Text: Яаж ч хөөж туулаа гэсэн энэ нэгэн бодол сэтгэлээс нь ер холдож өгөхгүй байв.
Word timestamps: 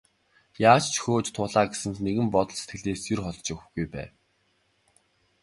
Яаж 0.69 0.83
ч 0.93 0.95
хөөж 1.03 1.25
туулаа 1.35 1.65
гэсэн 1.69 1.91
энэ 1.93 2.03
нэгэн 2.05 2.27
бодол 2.33 2.57
сэтгэлээс 2.59 3.01
нь 3.03 3.11
ер 3.13 3.19
холдож 3.23 3.47
өгөхгүй 3.53 3.85
байв. 3.93 4.11